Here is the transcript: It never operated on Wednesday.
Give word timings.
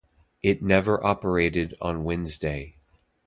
It 0.41 0.63
never 0.63 1.05
operated 1.05 1.75
on 1.79 2.03
Wednesday. 2.03 2.75